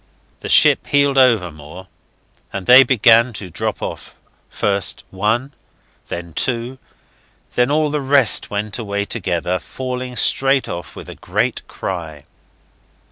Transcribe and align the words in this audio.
The 0.39 0.49
ship 0.49 0.87
heeled 0.87 1.19
over 1.19 1.51
more, 1.51 1.87
and 2.51 2.65
they 2.65 2.81
began 2.81 3.33
to 3.33 3.51
drop 3.51 3.83
off: 3.83 4.15
first 4.49 5.03
one, 5.11 5.53
then 6.07 6.33
two, 6.33 6.79
then 7.53 7.69
all 7.69 7.91
the 7.91 8.01
rest 8.01 8.49
went 8.49 8.79
away 8.79 9.05
together, 9.05 9.59
falling 9.59 10.15
straight 10.15 10.67
off 10.67 10.95
with 10.95 11.07
a 11.07 11.13
great 11.13 11.67
cry. 11.67 12.23